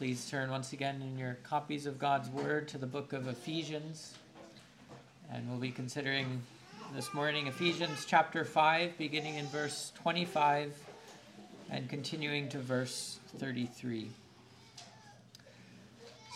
[0.00, 4.14] please turn once again in your copies of God's Word to the book of Ephesians.
[5.30, 6.40] And we'll be considering
[6.94, 10.74] this morning Ephesians chapter 5, beginning in verse 25
[11.68, 14.08] and continuing to verse 33.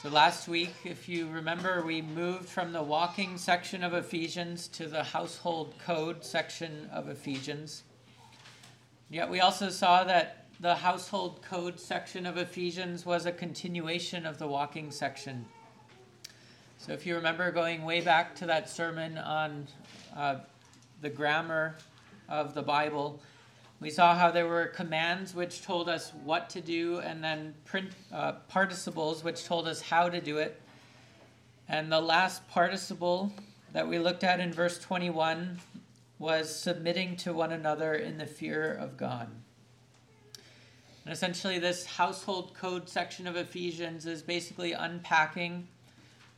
[0.03, 4.89] So, last week, if you remember, we moved from the walking section of Ephesians to
[4.89, 7.83] the household code section of Ephesians.
[9.09, 14.39] Yet, we also saw that the household code section of Ephesians was a continuation of
[14.39, 15.45] the walking section.
[16.79, 19.67] So, if you remember going way back to that sermon on
[20.17, 20.37] uh,
[21.01, 21.77] the grammar
[22.29, 23.21] of the Bible,
[23.81, 27.91] we saw how there were commands which told us what to do, and then print,
[28.13, 30.61] uh, participles which told us how to do it.
[31.69, 33.33] And the last participle
[33.73, 35.59] that we looked at in verse 21
[36.19, 39.29] was submitting to one another in the fear of God.
[41.05, 45.69] And essentially, this household code section of Ephesians is basically unpacking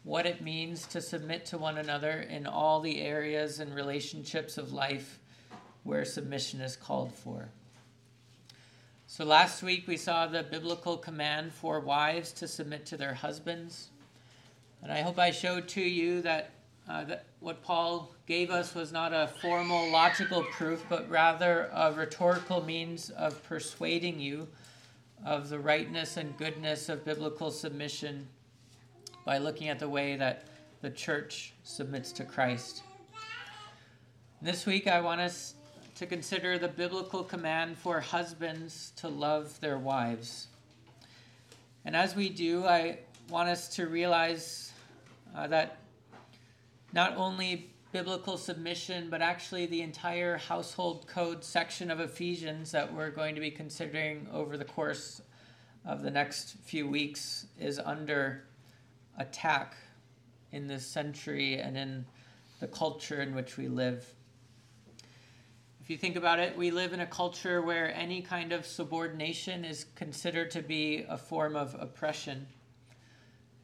[0.03, 4.73] what it means to submit to one another in all the areas and relationships of
[4.73, 5.21] life
[5.85, 7.49] where submission is called for.
[9.07, 13.91] So, last week we saw the biblical command for wives to submit to their husbands.
[14.83, 16.51] And I hope I showed to you that,
[16.89, 21.93] uh, that what Paul gave us was not a formal logical proof, but rather a
[21.93, 24.49] rhetorical means of persuading you
[25.25, 28.29] of the rightness and goodness of biblical submission
[29.25, 30.47] by looking at the way that
[30.83, 32.83] the church submits to Christ.
[34.43, 35.55] This week, I want us
[35.97, 40.49] to consider the biblical command for husbands to love their wives.
[41.85, 42.99] And as we do, I
[43.31, 44.73] want us to realize
[45.35, 45.79] uh, that
[46.93, 53.09] not only biblical submission, but actually the entire household code section of Ephesians that we're
[53.09, 55.23] going to be considering over the course
[55.87, 58.45] of the next few weeks is under
[59.17, 59.79] attack
[60.53, 62.05] in this century and in
[62.61, 64.07] the culture in which we live.
[65.81, 69.65] If you think about it, we live in a culture where any kind of subordination
[69.65, 72.47] is considered to be a form of oppression.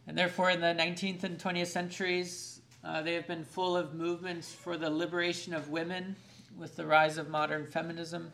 [0.06, 2.51] And therefore, in the 19th and 20th centuries,
[2.84, 6.16] uh, they have been full of movements for the liberation of women
[6.58, 8.30] with the rise of modern feminism,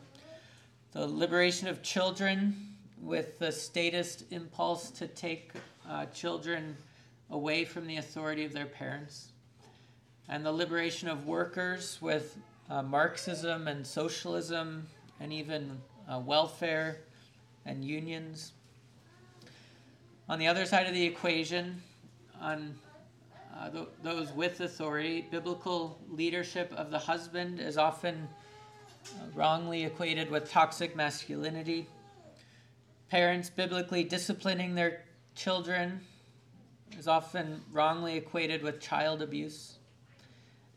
[0.91, 2.55] the liberation of children
[3.01, 5.51] with the statist impulse to take
[5.87, 6.75] uh, children
[7.29, 9.31] away from the authority of their parents,
[10.27, 12.37] and the liberation of workers with
[12.69, 14.87] uh, Marxism and socialism
[15.19, 15.79] and even
[16.11, 17.01] uh, welfare
[17.65, 18.53] and unions.
[20.27, 21.81] On the other side of the equation,
[22.41, 22.75] on
[23.57, 25.25] uh, th- those with authority.
[25.29, 28.27] Biblical leadership of the husband is often
[29.05, 31.87] uh, wrongly equated with toxic masculinity.
[33.09, 35.03] Parents biblically disciplining their
[35.35, 36.01] children
[36.97, 39.77] is often wrongly equated with child abuse.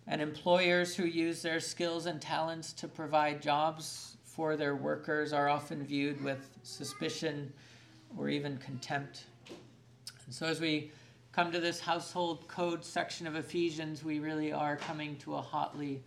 [0.06, 5.48] And employers who use their skills and talents to provide jobs for their workers are
[5.48, 7.52] often viewed with suspicion
[8.16, 9.24] or even contempt.
[10.26, 10.90] And so, as we
[11.32, 16.02] come to this household code section of Ephesians, we really are coming to a hotly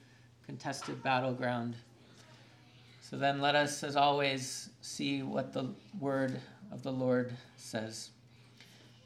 [0.45, 1.75] contested battleground.
[3.01, 5.69] So then let us, as always, see what the
[5.99, 6.39] word
[6.71, 8.11] of the Lord says.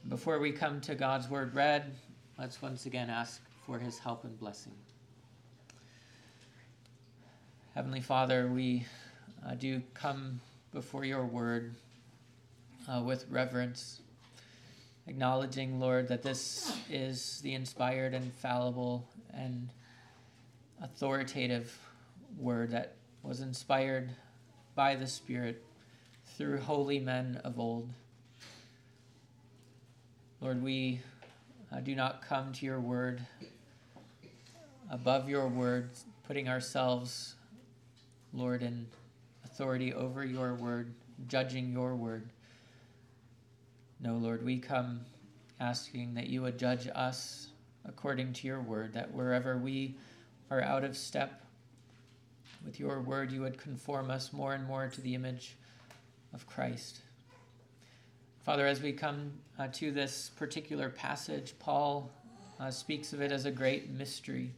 [0.10, 1.94] Before we come to God's word read,
[2.38, 4.76] let's once again ask for his help and blessing.
[7.76, 8.86] Heavenly Father, we
[9.48, 10.42] uh, do come
[10.74, 11.76] before your word
[12.90, 14.02] uh, with reverence
[15.10, 19.70] acknowledging, Lord, that this is the inspired, infallible, and
[20.82, 21.76] authoritative
[22.38, 22.94] word that
[23.24, 24.12] was inspired
[24.76, 25.66] by the Spirit
[26.38, 27.90] through holy men of old.
[30.42, 31.02] Lord, we
[31.74, 33.20] uh, do not come to your word
[34.92, 35.90] above your word,
[36.28, 37.34] putting ourselves,
[38.32, 38.86] Lord, in
[39.44, 40.94] authority over your word,
[41.28, 42.30] judging your word.
[44.02, 45.02] No, Lord, we come
[45.60, 47.48] asking that you would judge us
[47.86, 49.96] according to your word, that wherever we
[50.50, 51.44] are out of step
[52.66, 55.58] with your word, you would conform us more and more to the image
[56.34, 57.02] of Christ.
[58.46, 62.10] Father, as we come uh, to this particular passage, Paul
[62.60, 64.52] uh, speaks of it as a great mystery.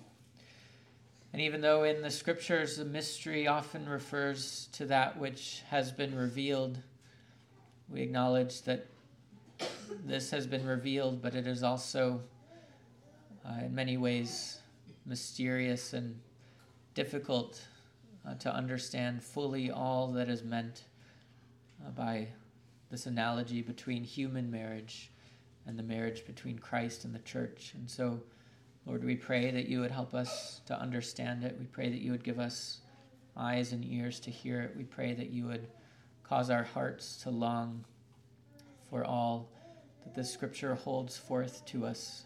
[1.33, 6.15] And even though in the scriptures the mystery often refers to that which has been
[6.15, 6.77] revealed,
[7.89, 8.85] we acknowledge that
[10.05, 12.21] this has been revealed, but it is also,
[13.45, 14.59] uh, in many ways,
[15.05, 16.19] mysterious and
[16.93, 17.61] difficult
[18.27, 20.85] uh, to understand fully all that is meant
[21.85, 22.27] uh, by
[22.89, 25.11] this analogy between human marriage
[25.65, 27.73] and the marriage between Christ and the church.
[27.75, 28.19] And so,
[28.85, 31.55] Lord, we pray that you would help us to understand it.
[31.59, 32.79] We pray that you would give us
[33.37, 34.75] eyes and ears to hear it.
[34.75, 35.67] We pray that you would
[36.23, 37.85] cause our hearts to long
[38.89, 39.49] for all
[40.03, 42.25] that this scripture holds forth to us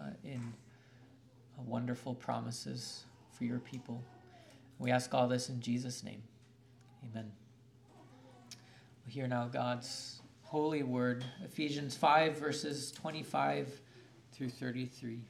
[0.00, 0.52] uh, in
[1.58, 4.02] uh, wonderful promises for your people.
[4.78, 6.22] We ask all this in Jesus' name.
[7.10, 7.32] Amen.
[9.06, 13.80] We hear now God's holy word, Ephesians 5, verses 25
[14.32, 15.20] through 33.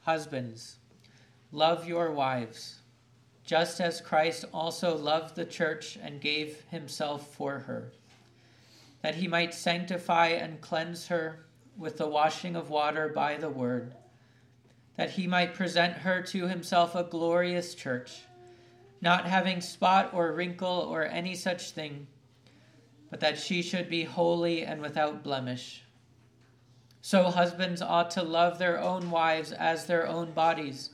[0.00, 0.78] Husbands,
[1.52, 2.80] love your wives,
[3.44, 7.92] just as Christ also loved the church and gave himself for her,
[9.02, 11.46] that he might sanctify and cleanse her
[11.76, 13.94] with the washing of water by the word,
[14.96, 18.22] that he might present her to himself a glorious church
[19.00, 22.06] not having spot or wrinkle or any such thing,
[23.10, 25.82] but that she should be holy and without blemish.
[27.00, 30.90] So husbands ought to love their own wives as their own bodies.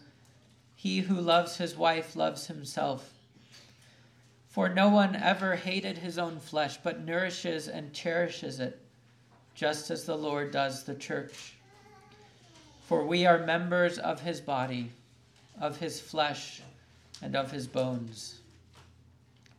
[0.74, 3.13] He who loves his wife loves himself.
[4.54, 8.80] For no one ever hated his own flesh, but nourishes and cherishes it,
[9.56, 11.54] just as the Lord does the church.
[12.86, 14.92] For we are members of his body,
[15.60, 16.62] of his flesh
[17.20, 18.42] and of his bones.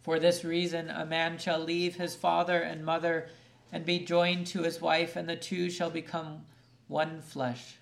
[0.01, 3.27] For this reason, a man shall leave his father and mother
[3.73, 6.45] and be joined to his wife, and the two shall become
[6.87, 7.75] one flesh.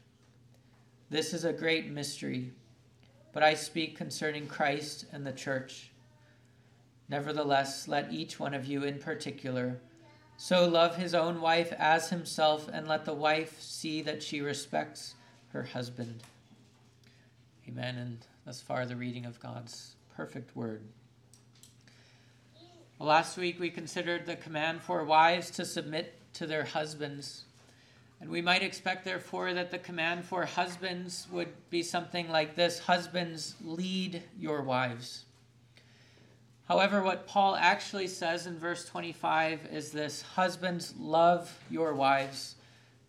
[1.12, 2.50] This is a great mystery,
[3.34, 5.92] but I speak concerning Christ and the church.
[7.14, 9.80] Nevertheless, let each one of you in particular
[10.36, 15.14] so love his own wife as himself, and let the wife see that she respects
[15.50, 16.24] her husband.
[17.70, 17.98] Amen.
[17.98, 18.18] And
[18.48, 20.82] Thus far, the reading of God's perfect word.
[22.98, 27.44] Well, last week we considered the command for wives to submit to their husbands.
[28.22, 32.80] And we might expect, therefore, that the command for husbands would be something like this
[32.80, 35.26] Husbands, lead your wives.
[36.74, 42.56] However, what Paul actually says in verse 25 is this Husbands, love your wives,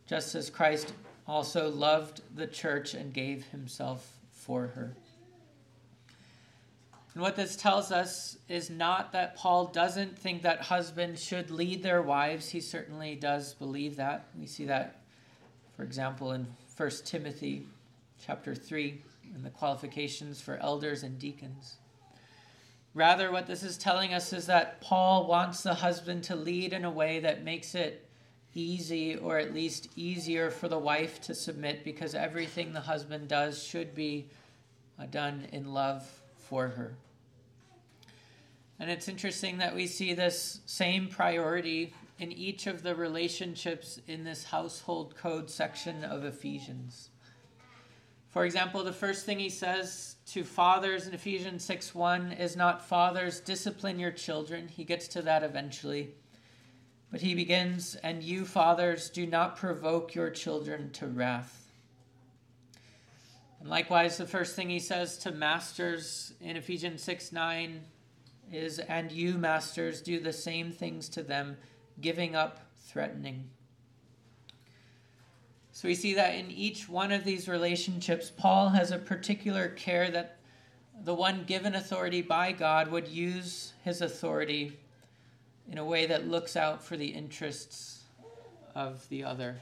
[0.07, 0.93] just as Christ
[1.27, 4.95] also loved the church and gave himself for her.
[7.15, 11.83] And what this tells us is not that Paul doesn't think that husbands should lead
[11.83, 12.51] their wives.
[12.51, 14.27] He certainly does believe that.
[14.39, 15.01] We see that,
[15.75, 16.47] for example, in
[16.77, 17.67] 1 Timothy
[18.27, 19.01] chapter 3
[19.35, 21.79] and the qualifications for elders and deacons.
[22.95, 26.85] Rather, what this is telling us is that Paul wants the husband to lead in
[26.85, 28.09] a way that makes it
[28.55, 33.61] easy, or at least easier, for the wife to submit because everything the husband does
[33.61, 34.27] should be
[34.99, 36.95] uh, done in love for her.
[38.79, 44.23] And it's interesting that we see this same priority in each of the relationships in
[44.23, 47.11] this household code section of Ephesians.
[48.35, 52.85] For example, the first thing he says to fathers in Ephesians 6 1 is not
[52.85, 54.67] fathers, discipline your children.
[54.67, 56.17] He gets to that eventually.
[57.13, 61.71] But he begins, and you fathers, do not provoke your children to wrath.
[63.61, 67.83] And likewise, the first thing he says to masters in Ephesians 6 9
[68.53, 71.57] is, And you, masters, do the same things to them,
[72.01, 72.59] giving up
[72.89, 73.51] threatening.
[75.75, 80.09] So we see that in each one of these relationships, Paul has a particular care
[80.09, 80.37] that
[81.03, 84.79] the one given authority by God would use his authority
[85.69, 88.05] in a way that looks out for the interests
[88.77, 89.57] of the other.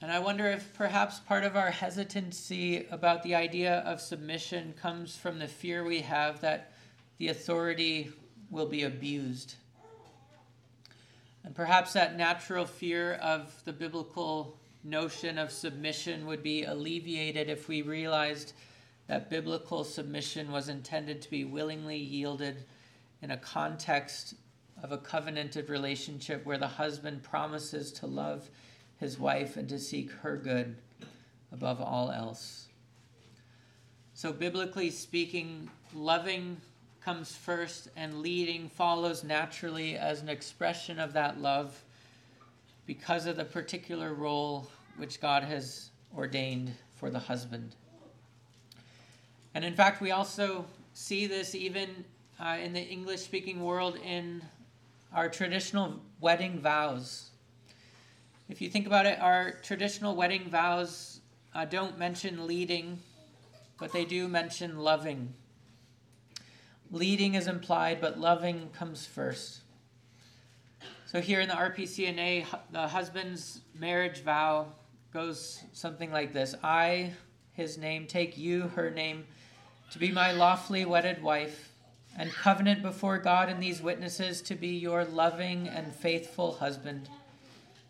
[0.00, 5.14] And I wonder if perhaps part of our hesitancy about the idea of submission comes
[5.14, 6.72] from the fear we have that
[7.18, 8.10] the authority
[8.50, 9.56] will be abused.
[11.46, 17.68] And perhaps that natural fear of the biblical notion of submission would be alleviated if
[17.68, 18.52] we realized
[19.06, 22.64] that biblical submission was intended to be willingly yielded
[23.22, 24.34] in a context
[24.82, 28.50] of a covenanted relationship where the husband promises to love
[28.98, 30.74] his wife and to seek her good
[31.52, 32.66] above all else.
[34.14, 36.60] So, biblically speaking, loving
[37.06, 41.84] comes first and leading follows naturally as an expression of that love
[42.84, 47.76] because of the particular role which God has ordained for the husband.
[49.54, 52.04] And in fact, we also see this even
[52.40, 54.42] uh, in the English speaking world in
[55.14, 57.30] our traditional wedding vows.
[58.48, 61.20] If you think about it, our traditional wedding vows
[61.54, 62.98] uh, don't mention leading,
[63.78, 65.32] but they do mention loving.
[66.92, 69.62] Leading is implied, but loving comes first.
[71.06, 74.66] So here in the RPCNA, the husband's marriage vow
[75.12, 77.12] goes something like this I,
[77.54, 79.24] his name, take you, her name,
[79.90, 81.72] to be my lawfully wedded wife,
[82.16, 87.08] and covenant before God and these witnesses to be your loving and faithful husband,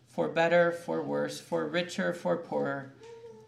[0.08, 2.94] for better, for worse, for richer, for poorer,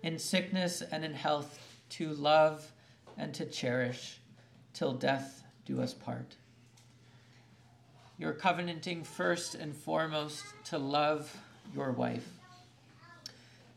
[0.03, 1.59] in sickness and in health,
[1.91, 2.71] to love
[3.17, 4.21] and to cherish,
[4.75, 5.38] till death
[5.69, 6.35] do us part.
[8.19, 11.37] You're covenanting first and foremost to love
[11.75, 12.27] your wife.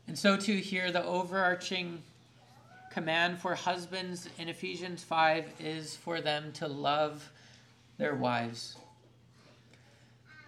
[0.08, 2.02] And so, too, here, the overarching
[2.90, 7.30] command for husbands in Ephesians 5 is for them to love
[7.98, 8.76] their wives.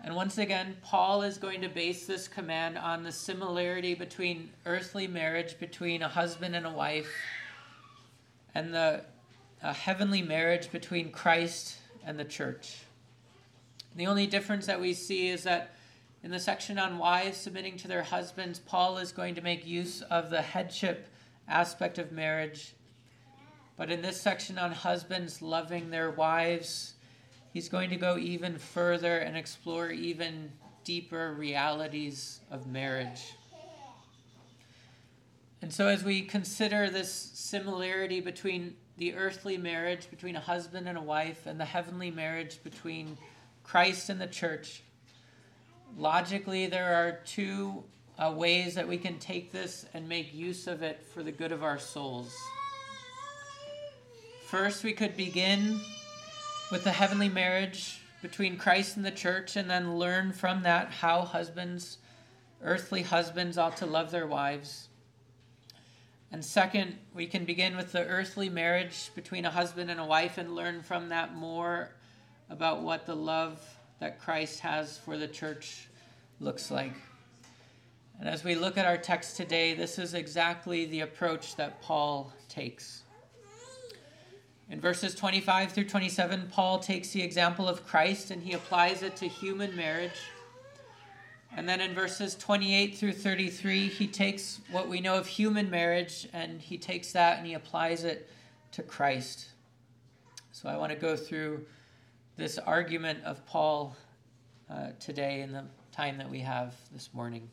[0.02, 5.06] And once again, Paul is going to base this command on the similarity between earthly
[5.06, 7.10] marriage between a husband and a wife
[8.54, 9.04] and the
[9.72, 12.82] heavenly marriage between Christ and the church.
[13.96, 15.74] The only difference that we see is that
[16.22, 20.02] in the section on wives submitting to their husbands, Paul is going to make use
[20.02, 21.08] of the headship
[21.48, 22.74] aspect of marriage.
[23.76, 26.94] But in this section on husbands loving their wives,
[27.52, 30.52] he's going to go even further and explore even
[30.84, 33.34] deeper realities of marriage.
[35.60, 40.96] And so, as we consider this similarity between the earthly marriage between a husband and
[40.96, 43.18] a wife and the heavenly marriage between
[43.62, 44.82] Christ and the church,
[45.96, 47.82] logically, there are two
[48.18, 51.50] uh, ways that we can take this and make use of it for the good
[51.50, 52.32] of our souls.
[54.46, 55.80] First, we could begin
[56.70, 61.22] with the heavenly marriage between Christ and the church and then learn from that how
[61.22, 61.98] husbands,
[62.62, 64.88] earthly husbands, ought to love their wives.
[66.34, 70.36] And second, we can begin with the earthly marriage between a husband and a wife
[70.36, 71.90] and learn from that more
[72.50, 73.60] about what the love
[74.00, 75.86] that Christ has for the church
[76.40, 76.92] looks like.
[78.18, 82.32] And as we look at our text today, this is exactly the approach that Paul
[82.48, 83.04] takes.
[84.68, 89.14] In verses 25 through 27, Paul takes the example of Christ and he applies it
[89.18, 90.20] to human marriage.
[91.56, 96.28] And then in verses 28 through 33, he takes what we know of human marriage
[96.32, 98.28] and he takes that and he applies it
[98.72, 99.50] to Christ.
[100.52, 101.64] So I want to go through
[102.36, 103.96] this argument of Paul
[104.68, 107.48] uh, today in the time that we have this morning.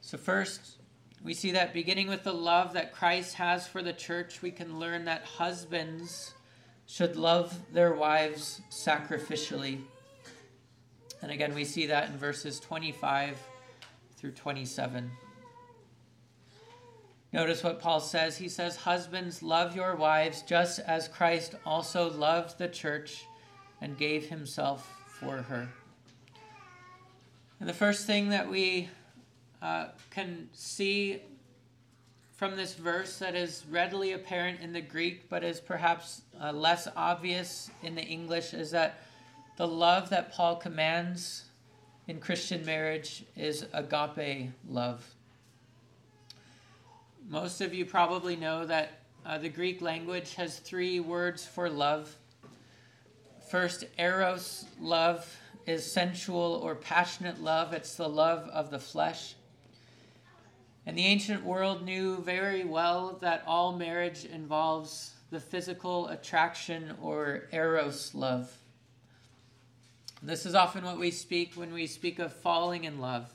[0.00, 0.78] So, first,
[1.22, 4.78] we see that beginning with the love that Christ has for the church, we can
[4.78, 6.34] learn that husbands
[6.86, 9.82] should love their wives sacrificially.
[11.22, 13.38] And again, we see that in verses 25
[14.16, 15.10] through 27.
[17.32, 18.36] Notice what Paul says.
[18.36, 23.26] He says, Husbands, love your wives just as Christ also loved the church
[23.80, 25.68] and gave himself for her.
[27.60, 28.88] And the first thing that we
[29.62, 31.22] uh, can see
[32.36, 36.86] from this verse that is readily apparent in the Greek, but is perhaps uh, less
[36.94, 39.02] obvious in the English, is that
[39.56, 41.44] the love that Paul commands
[42.06, 45.04] in Christian marriage is agape love.
[47.28, 52.14] Most of you probably know that uh, the Greek language has three words for love.
[53.50, 55.36] First, eros love
[55.66, 59.34] is sensual or passionate love, it's the love of the flesh.
[60.84, 67.48] And the ancient world knew very well that all marriage involves the physical attraction or
[67.50, 68.56] eros love.
[70.26, 73.32] This is often what we speak when we speak of falling in love.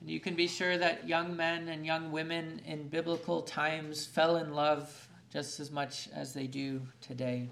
[0.00, 4.34] And you can be sure that young men and young women in biblical times fell
[4.38, 7.50] in love just as much as they do today.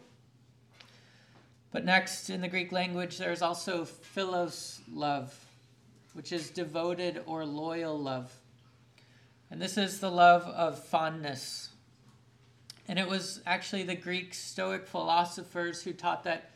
[1.71, 5.33] But next, in the Greek language, there's also philos love,
[6.15, 8.35] which is devoted or loyal love.
[9.49, 11.69] And this is the love of fondness.
[12.89, 16.51] And it was actually the Greek Stoic philosophers who taught that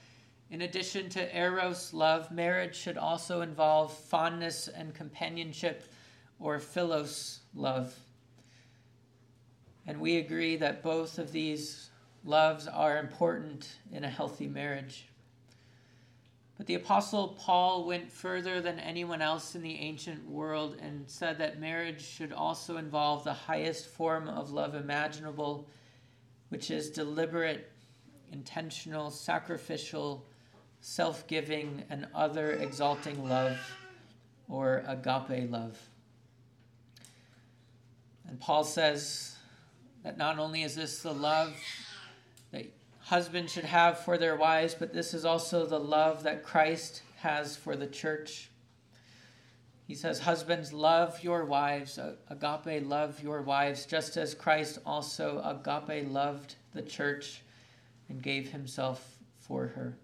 [0.51, 5.85] in addition to eros love, marriage should also involve fondness and companionship
[6.41, 7.95] or philos love.
[9.87, 11.91] And we agree that both of these
[12.25, 15.09] loves are important in a healthy marriage.
[16.57, 21.39] But the Apostle Paul went further than anyone else in the ancient world and said
[21.39, 25.69] that marriage should also involve the highest form of love imaginable,
[26.49, 27.71] which is deliberate,
[28.33, 30.27] intentional, sacrificial,
[30.81, 33.59] self giving, and other exalting love,
[34.49, 35.79] or agape love.
[38.29, 39.37] And Paul says
[40.05, 41.55] that not only is this the love
[42.53, 42.67] that
[43.01, 47.57] husbands should have for their wives, but this is also the love that Christ has
[47.57, 48.51] for the church.
[49.87, 51.99] He says, Husbands, love your wives.
[52.29, 57.43] Agape, love your wives, just as Christ also agape loved the church
[58.11, 59.97] and gave himself for her.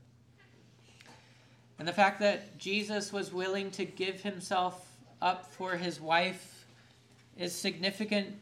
[1.78, 6.66] And the fact that Jesus was willing to give himself up for his wife
[7.36, 8.36] is significant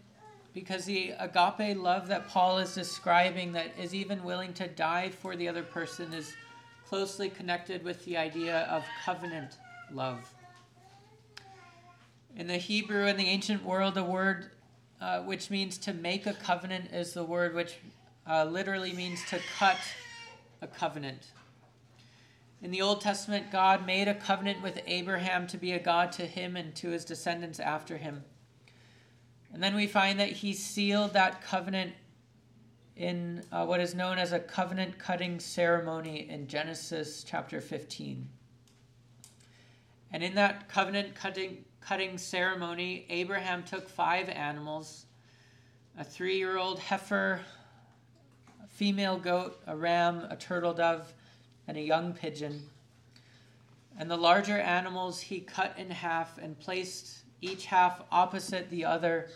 [0.53, 5.35] because the agape love that Paul is describing, that is even willing to die for
[5.35, 6.35] the other person, is
[6.87, 9.57] closely connected with the idea of covenant
[9.91, 10.35] love.
[12.37, 14.51] In the Hebrew and the ancient world, the word
[15.03, 17.75] uh, which means to make a covenant is the word which
[18.29, 19.79] uh, literally means to cut
[20.61, 21.27] a covenant.
[22.63, 26.27] In the Old Testament, God made a covenant with Abraham to be a God to
[26.27, 28.23] him and to his descendants after him.
[29.53, 31.93] And then we find that he sealed that covenant
[32.97, 38.29] in uh, what is known as a covenant cutting ceremony in Genesis chapter 15.
[40.13, 45.07] And in that covenant cutting, cutting ceremony, Abraham took five animals
[45.99, 47.41] a three year old heifer,
[48.63, 51.13] a female goat, a ram, a turtle dove,
[51.73, 52.61] and a young pigeon.
[53.99, 59.31] And the larger animals he cut in half and placed each half opposite the other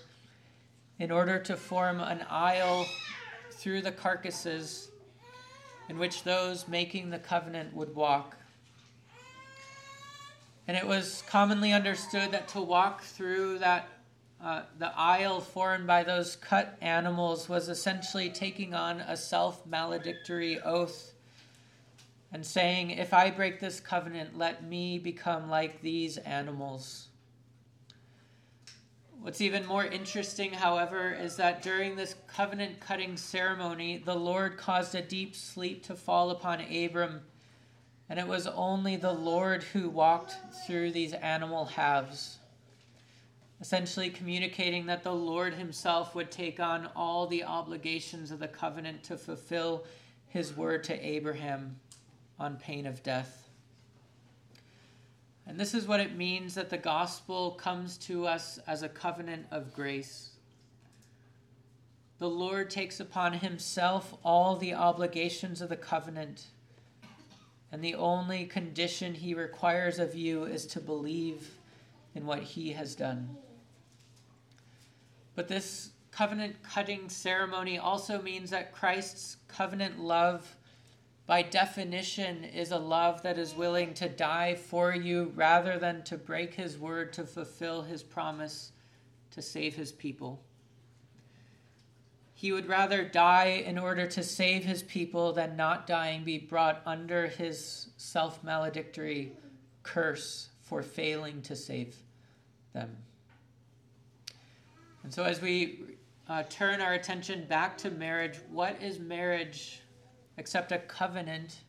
[0.99, 2.85] in order to form an aisle
[3.53, 4.91] through the carcasses
[5.89, 8.37] in which those making the covenant would walk.
[10.69, 13.89] And it was commonly understood that to walk through that
[14.45, 20.61] uh, the aisle formed by those cut animals was essentially taking on a self maledictory
[20.61, 21.15] oath
[22.33, 27.09] and saying, If I break this covenant, let me become like these animals.
[29.21, 34.95] What's even more interesting, however, is that during this covenant cutting ceremony, the Lord caused
[34.95, 37.23] a deep sleep to fall upon Abram,
[38.09, 42.39] and it was only the Lord who walked through these animal halves,
[43.61, 49.03] essentially communicating that the Lord himself would take on all the obligations of the covenant
[49.05, 49.87] to fulfill
[50.29, 51.81] his word to Abraham
[52.39, 53.49] on pain of death.
[55.47, 59.47] And this is what it means that the gospel comes to us as a covenant
[59.51, 60.31] of grace.
[62.19, 66.47] The Lord takes upon himself all the obligations of the covenant,
[67.71, 71.51] and the only condition he requires of you is to believe
[72.15, 73.37] in what he has done.
[75.35, 80.56] But this covenant cutting ceremony also means that Christ's covenant love
[81.27, 86.17] by definition, is a love that is willing to die for you rather than to
[86.17, 88.71] break his word to fulfill his promise
[89.33, 90.41] to save his people.
[92.35, 96.83] He would rather die in order to save his people than not dying be brought
[96.87, 99.33] under his self maledictory
[99.83, 101.97] curse for failing to save
[102.73, 102.95] them.
[105.03, 105.81] And so, as we
[106.29, 109.81] uh, turn our attention back to marriage, what is marriage
[110.37, 111.61] except a covenant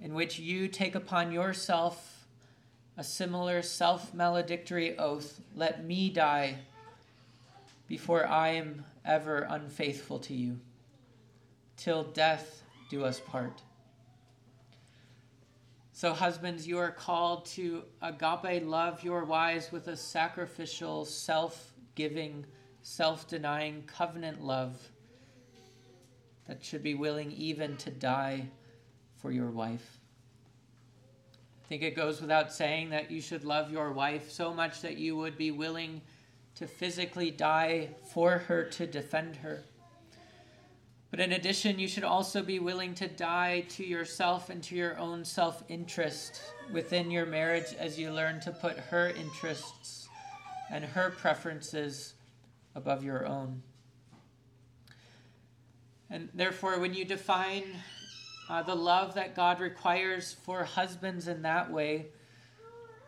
[0.00, 2.26] in which you take upon yourself
[2.96, 6.58] a similar self maledictory oath let me die
[7.86, 10.60] before I am ever unfaithful to you.
[11.76, 13.62] Till death do us part.
[15.92, 22.46] So, husbands, you are called to agape love your wives with a sacrificial, self giving,
[22.82, 24.78] self denying covenant love
[26.50, 28.44] that should be willing even to die
[29.22, 30.00] for your wife.
[31.64, 34.96] I think it goes without saying that you should love your wife so much that
[34.96, 36.00] you would be willing
[36.56, 39.62] to physically die for her to defend her.
[41.12, 44.98] But in addition, you should also be willing to die to yourself and to your
[44.98, 50.08] own self interest within your marriage as you learn to put her interests
[50.68, 52.14] and her preferences
[52.74, 53.62] above your own.
[56.10, 57.64] And therefore, when you define
[58.48, 62.06] uh, the love that God requires for husbands in that way,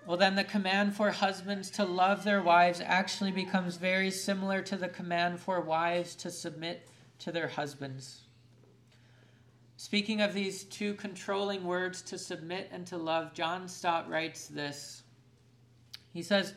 [0.06, 4.76] well, then the command for husbands to love their wives actually becomes very similar to
[4.76, 6.88] the command for wives to submit
[7.20, 8.22] to their husbands.
[9.76, 15.02] Speaking of these two controlling words to submit and to love, John Stott writes this.
[16.12, 16.54] He says,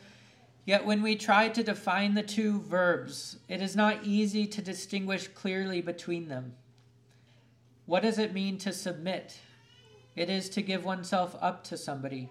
[0.66, 5.28] Yet when we try to define the two verbs, it is not easy to distinguish
[5.28, 6.54] clearly between them.
[7.86, 9.38] What does it mean to submit?
[10.16, 12.30] It is to give oneself up to somebody.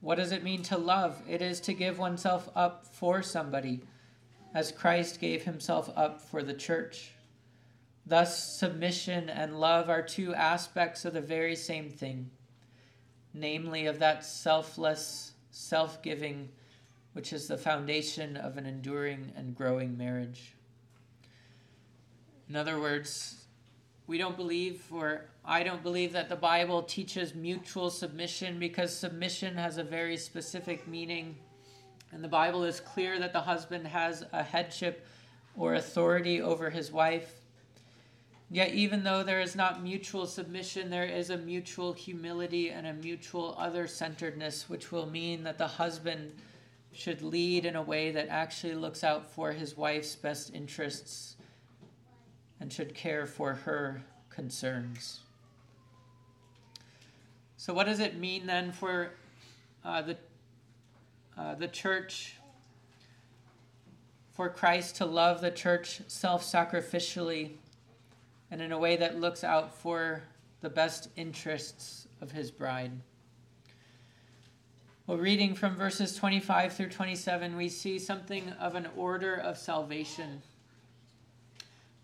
[0.00, 1.22] What does it mean to love?
[1.28, 3.82] It is to give oneself up for somebody,
[4.54, 7.12] as Christ gave himself up for the church.
[8.06, 12.30] Thus, submission and love are two aspects of the very same thing.
[13.34, 16.48] namely of that selfless, self giving,
[17.14, 20.52] which is the foundation of an enduring and growing marriage.
[22.48, 23.46] In other words,
[24.06, 29.56] we don't believe, or I don't believe, that the Bible teaches mutual submission because submission
[29.56, 31.36] has a very specific meaning.
[32.12, 35.06] And the Bible is clear that the husband has a headship
[35.56, 37.40] or authority over his wife.
[38.50, 42.92] Yet, even though there is not mutual submission, there is a mutual humility and a
[42.92, 46.32] mutual other centeredness, which will mean that the husband
[46.94, 51.36] should lead in a way that actually looks out for his wife's best interests
[52.60, 55.20] and should care for her concerns.
[57.56, 59.10] So, what does it mean then for
[59.84, 60.16] uh, the,
[61.36, 62.36] uh, the church,
[64.32, 67.52] for Christ to love the church self sacrificially
[68.50, 70.22] and in a way that looks out for
[70.60, 72.92] the best interests of his bride?
[75.06, 80.40] Well, reading from verses 25 through 27, we see something of an order of salvation.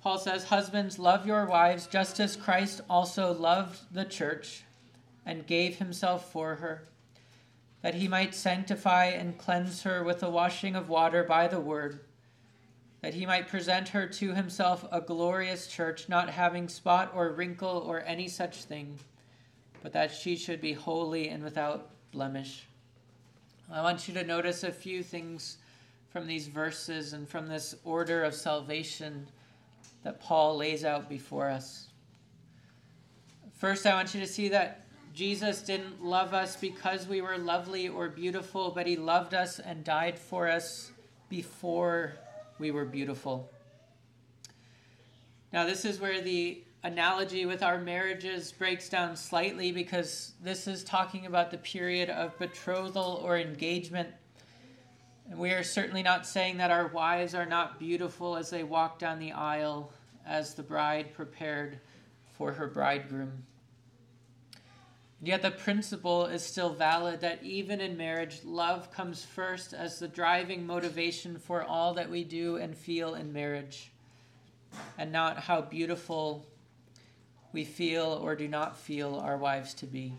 [0.02, 4.64] Paul says, Husbands, love your wives just as Christ also loved the church
[5.24, 6.88] and gave himself for her,
[7.80, 12.00] that he might sanctify and cleanse her with the washing of water by the word,
[13.00, 17.78] that he might present her to himself a glorious church, not having spot or wrinkle
[17.78, 18.98] or any such thing,
[19.82, 22.66] but that she should be holy and without blemish.
[23.72, 25.59] I want you to notice a few things
[26.11, 29.28] from these verses and from this order of salvation
[30.02, 31.87] that Paul lays out before us.
[33.54, 37.88] First, I want you to see that Jesus didn't love us because we were lovely
[37.88, 40.90] or beautiful, but he loved us and died for us
[41.28, 42.14] before
[42.59, 43.48] we were beautiful.
[45.52, 50.82] Now, this is where the analogy with our marriages breaks down slightly because this is
[50.82, 54.08] talking about the period of betrothal or engagement.
[55.28, 58.98] And we are certainly not saying that our wives are not beautiful as they walk
[58.98, 59.92] down the aisle
[60.26, 61.78] as the bride prepared
[62.32, 63.44] for her bridegroom.
[65.22, 70.08] Yet the principle is still valid that even in marriage, love comes first as the
[70.08, 73.92] driving motivation for all that we do and feel in marriage,
[74.96, 76.46] and not how beautiful
[77.52, 80.14] we feel or do not feel our wives to be.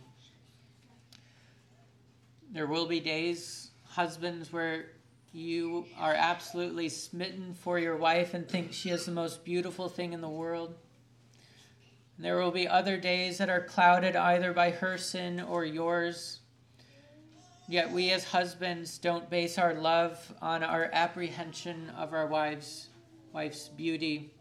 [2.51, 4.87] There will be days, husbands, where
[5.31, 10.11] you are absolutely smitten for your wife and think she is the most beautiful thing
[10.11, 10.75] in the world.
[12.17, 16.39] And there will be other days that are clouded either by her sin or yours.
[17.69, 22.89] Yet we as husbands don't base our love on our apprehension of our wives,
[23.31, 24.33] wife's beauty,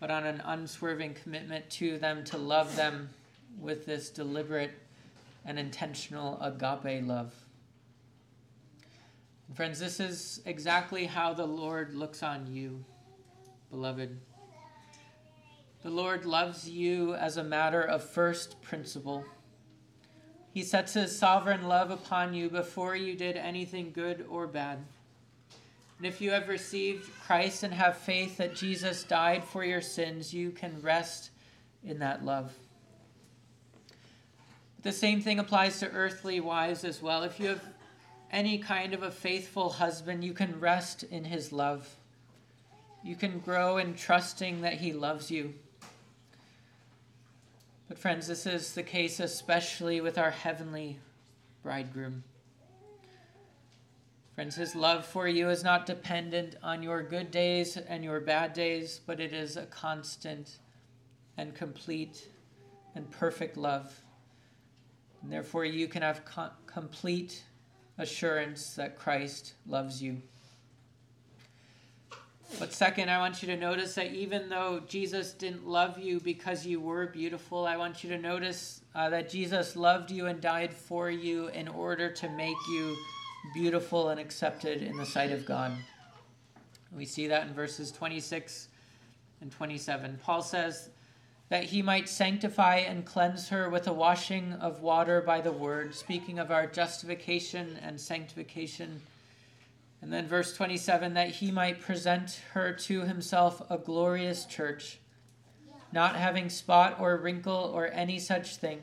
[0.00, 3.10] but on an unswerving commitment to them to love them
[3.58, 4.72] with this deliberate
[5.44, 7.34] and intentional agape love.
[9.54, 12.84] Friends, this is exactly how the Lord looks on you,
[13.70, 14.20] beloved.
[15.82, 19.24] The Lord loves you as a matter of first principle.
[20.52, 24.78] He sets his sovereign love upon you before you did anything good or bad.
[25.98, 30.32] And if you have received Christ and have faith that Jesus died for your sins,
[30.32, 31.30] you can rest
[31.84, 32.54] in that love.
[34.82, 37.24] The same thing applies to earthly wives as well.
[37.24, 37.64] If you have
[38.30, 41.96] any kind of a faithful husband, you can rest in his love.
[43.02, 45.54] You can grow in trusting that he loves you.
[47.88, 50.98] But, friends, this is the case especially with our heavenly
[51.62, 52.22] bridegroom.
[54.38, 58.52] Friends, his love for you is not dependent on your good days and your bad
[58.52, 60.58] days, but it is a constant
[61.36, 62.28] and complete
[62.94, 64.00] and perfect love.
[65.22, 67.42] And therefore, you can have co- complete
[67.98, 70.22] assurance that Christ loves you.
[72.60, 76.64] But second, I want you to notice that even though Jesus didn't love you because
[76.64, 80.72] you were beautiful, I want you to notice uh, that Jesus loved you and died
[80.72, 82.96] for you in order to make you
[83.54, 85.72] beautiful and accepted in the sight of God.
[86.96, 88.68] We see that in verses 26
[89.40, 90.18] and 27.
[90.22, 90.90] Paul says,
[91.48, 95.94] that he might sanctify and cleanse her with a washing of water by the word,
[95.94, 99.00] speaking of our justification and sanctification.
[100.02, 104.98] And then verse 27 that he might present her to himself a glorious church,
[105.90, 108.80] not having spot or wrinkle or any such thing,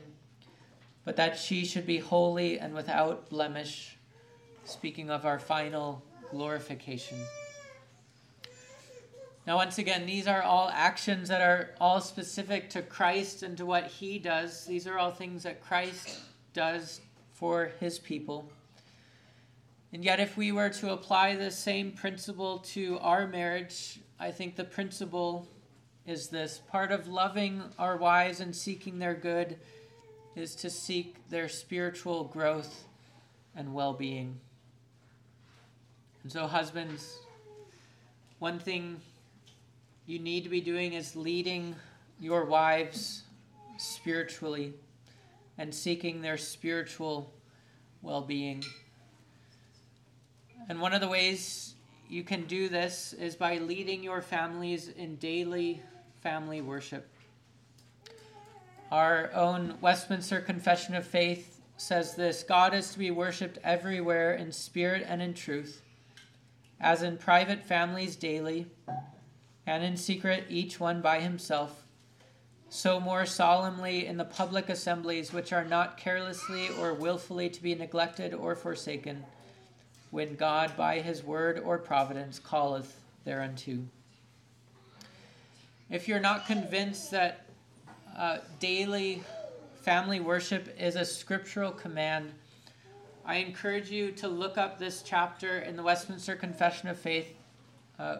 [1.04, 3.95] but that she should be holy and without blemish,
[4.66, 7.18] speaking of our final glorification.
[9.46, 13.64] Now, once again, these are all actions that are all specific to Christ and to
[13.64, 14.64] what he does.
[14.64, 16.18] These are all things that Christ
[16.52, 17.00] does
[17.32, 18.50] for his people.
[19.92, 24.56] And yet, if we were to apply the same principle to our marriage, I think
[24.56, 25.46] the principle
[26.06, 29.58] is this part of loving our wives and seeking their good
[30.34, 32.84] is to seek their spiritual growth
[33.54, 34.40] and well being.
[36.26, 37.20] And so, husbands,
[38.40, 39.00] one thing
[40.06, 41.76] you need to be doing is leading
[42.18, 43.22] your wives
[43.78, 44.74] spiritually
[45.56, 47.32] and seeking their spiritual
[48.02, 48.64] well being.
[50.68, 51.76] And one of the ways
[52.08, 55.80] you can do this is by leading your families in daily
[56.24, 57.08] family worship.
[58.90, 64.50] Our own Westminster Confession of Faith says this God is to be worshiped everywhere in
[64.50, 65.82] spirit and in truth,
[66.80, 68.66] as in private families daily,
[69.66, 71.84] and in secret each one by himself,
[72.68, 77.74] so more solemnly in the public assemblies which are not carelessly or wilfully to be
[77.74, 79.24] neglected or forsaken,
[80.10, 83.78] when God by his word or providence calleth thereunto.
[85.90, 87.46] If you're not convinced that
[88.16, 89.22] uh, daily
[89.82, 92.32] family worship is a scriptural command.
[93.28, 97.34] I encourage you to look up this chapter in the Westminster Confession of Faith,
[97.98, 98.18] uh,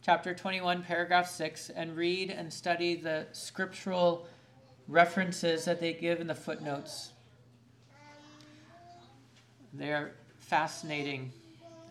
[0.00, 4.28] chapter 21, paragraph 6, and read and study the scriptural
[4.86, 7.10] references that they give in the footnotes.
[9.72, 11.32] They're fascinating,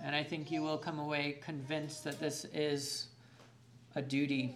[0.01, 3.07] and I think you will come away convinced that this is
[3.95, 4.55] a duty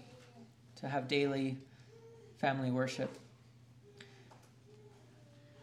[0.78, 1.58] to have daily
[2.38, 3.20] family worship.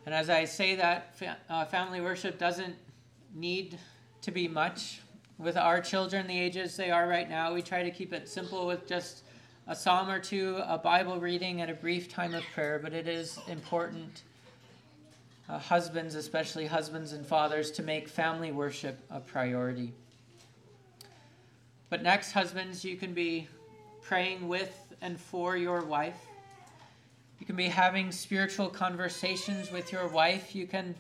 [0.05, 1.15] And as I say that,
[1.49, 2.75] uh, family worship doesn't
[3.35, 3.79] need
[4.23, 5.01] to be much.
[5.39, 8.67] With our children, the ages they are right now, we try to keep it simple
[8.67, 9.23] with just
[9.69, 12.81] a psalm or two, a Bible reading, and a brief time of prayer.
[12.83, 14.23] But it is important,
[15.49, 19.93] uh, husbands, especially husbands and fathers, to make family worship a priority.
[21.91, 23.49] But next, husbands, you can be
[24.01, 26.21] praying with and for your wife.
[27.43, 30.55] You can be having spiritual conversations with your wife.
[30.55, 30.95] You can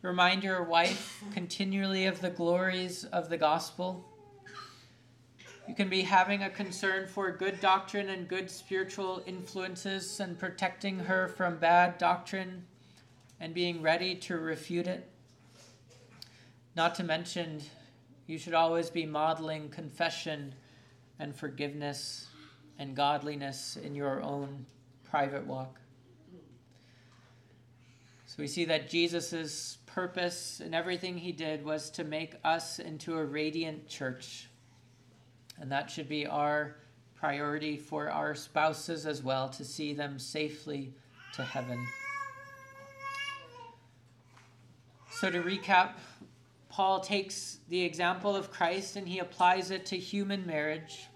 [0.00, 4.02] remind your wife continually of the glories of the gospel.
[5.68, 10.98] You can be having a concern for good doctrine and good spiritual influences and protecting
[10.98, 12.64] her from bad doctrine
[13.38, 15.06] and being ready to refute it.
[16.74, 17.60] Not to mention,
[18.26, 20.54] you should always be modeling confession
[21.18, 22.28] and forgiveness
[22.78, 24.64] and godliness in your own
[25.04, 25.81] private walk.
[28.32, 33.18] So we see that Jesus' purpose and everything he did was to make us into
[33.18, 34.48] a radiant church.
[35.60, 36.76] And that should be our
[37.14, 40.94] priority for our spouses as well, to see them safely
[41.34, 41.86] to heaven.
[45.10, 45.96] So, to recap,
[46.70, 51.06] Paul takes the example of Christ and he applies it to human marriage.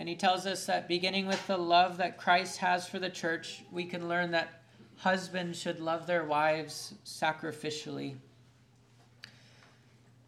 [0.00, 3.62] And he tells us that beginning with the love that Christ has for the church,
[3.70, 4.57] we can learn that
[4.98, 8.16] husbands should love their wives sacrificially.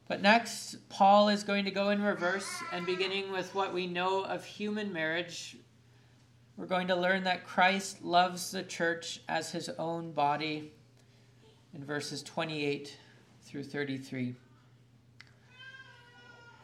[0.08, 4.24] But next, Paul is going to go in reverse and beginning with what we know
[4.24, 5.56] of human marriage,
[6.56, 10.72] we're going to learn that Christ loves the church as his own body
[11.74, 12.96] in verses 28
[13.42, 14.34] through 33.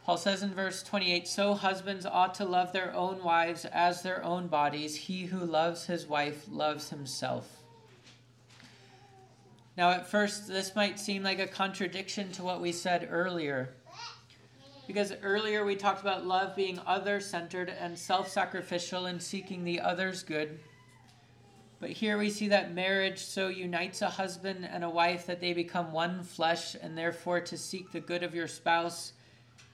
[0.05, 4.23] Paul says in verse 28 So husbands ought to love their own wives as their
[4.23, 4.95] own bodies.
[4.95, 7.56] He who loves his wife loves himself.
[9.77, 13.69] Now, at first, this might seem like a contradiction to what we said earlier.
[14.87, 19.79] Because earlier we talked about love being other centered and self sacrificial and seeking the
[19.79, 20.59] other's good.
[21.79, 25.53] But here we see that marriage so unites a husband and a wife that they
[25.53, 29.13] become one flesh, and therefore to seek the good of your spouse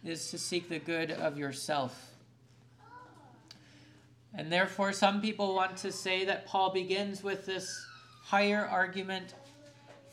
[0.04, 2.10] is to seek the good of yourself.
[4.34, 7.86] And therefore, some people want to say that Paul begins with this
[8.24, 9.36] higher argument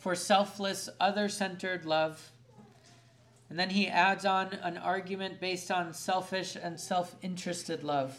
[0.01, 2.33] for selfless, other centered love.
[3.49, 8.19] And then he adds on an argument based on selfish and self interested love.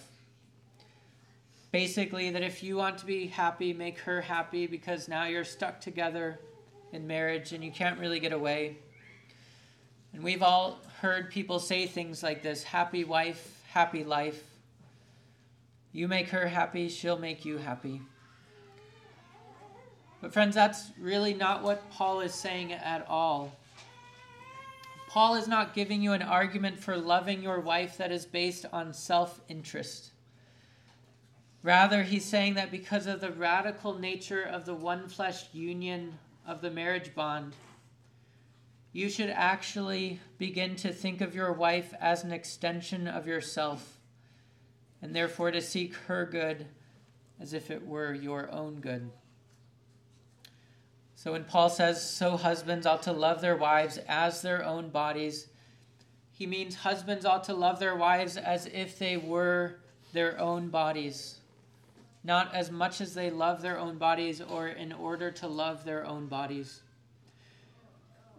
[1.72, 5.80] Basically, that if you want to be happy, make her happy because now you're stuck
[5.82, 6.40] together
[6.92, 8.78] in marriage and you can't really get away.
[10.14, 14.44] And we've all heard people say things like this happy wife, happy life.
[15.94, 18.02] You make her happy, she'll make you happy.
[20.22, 23.52] But, friends, that's really not what Paul is saying at all.
[25.10, 28.94] Paul is not giving you an argument for loving your wife that is based on
[28.94, 30.12] self interest.
[31.64, 36.62] Rather, he's saying that because of the radical nature of the one flesh union of
[36.62, 37.54] the marriage bond,
[38.94, 44.00] you should actually begin to think of your wife as an extension of yourself,
[45.02, 46.68] and therefore to seek her good
[47.40, 49.10] as if it were your own good.
[51.22, 55.46] So when Paul says, So husbands ought to love their wives as their own bodies,
[56.32, 59.76] he means husbands ought to love their wives as if they were
[60.14, 61.38] their own bodies,
[62.24, 66.04] not as much as they love their own bodies or in order to love their
[66.08, 66.82] own bodies.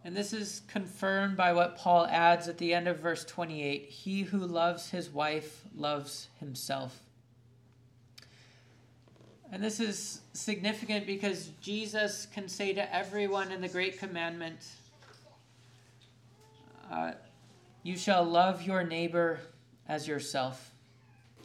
[0.04, 4.22] And this is confirmed by what Paul adds at the end of verse 28 He
[4.22, 6.98] who loves his wife loves himself.
[9.52, 14.66] And this is significant because Jesus can say to everyone in the Great Commandment,
[16.90, 17.12] uh,
[17.82, 19.40] You shall love your neighbor
[19.86, 20.72] as yourself.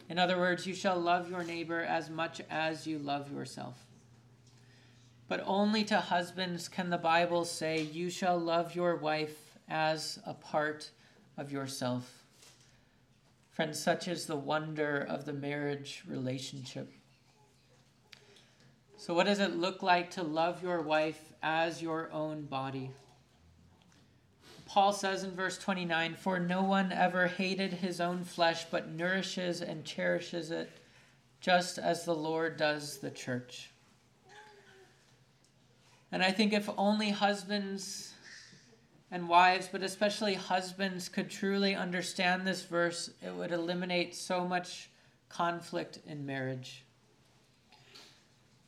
[0.07, 3.75] In other words, you shall love your neighbor as much as you love yourself.
[5.27, 10.33] But only to husbands can the Bible say, You shall love your wife as a
[10.33, 10.91] part
[11.35, 12.23] of yourself.
[13.51, 16.93] Friends, such is the wonder of the marriage relationship.
[18.99, 22.89] So, what does it look like to love your wife as your own body?
[24.65, 29.61] Paul says in verse 29 For no one ever hated his own flesh, but nourishes
[29.61, 30.71] and cherishes it,
[31.39, 33.69] just as the Lord does the church.
[36.11, 38.13] And I think if only husbands
[39.11, 44.89] and wives, but especially husbands, could truly understand this verse, it would eliminate so much
[45.29, 46.83] conflict in marriage.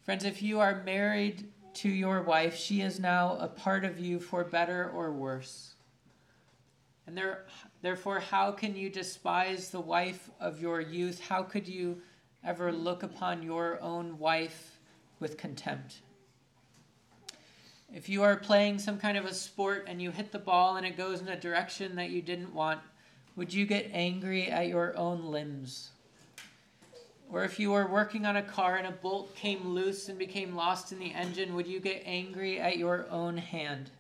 [0.10, 4.20] Friends, if you are married to your wife, she is now a part of you
[4.20, 5.76] for better or worse.
[7.06, 7.46] And there,
[7.84, 11.20] therefore, how can you despise the wife of your youth?
[11.20, 12.02] How could you
[12.44, 14.80] ever look upon your own wife
[15.20, 16.02] with contempt?
[17.94, 20.88] If you are playing some kind of a sport and you hit the ball and
[20.88, 22.80] it goes in a direction that you didn't want,
[23.36, 25.92] would you get angry at your own limbs?
[27.32, 30.56] Or if you were working on a car and a bolt came loose and became
[30.56, 33.92] lost in the engine, would you get angry at your own hand?